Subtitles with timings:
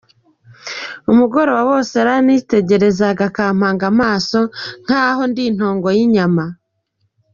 [1.11, 4.39] Umugoroba wose yaranyitegerezaga, akampanga amaso
[4.83, 6.45] nk’aho ndi intongo y’inyama.